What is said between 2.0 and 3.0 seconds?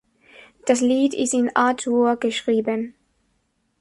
geschrieben.